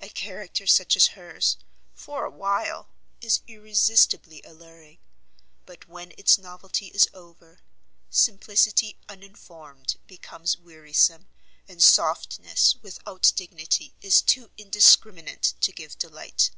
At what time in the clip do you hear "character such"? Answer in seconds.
0.08-0.94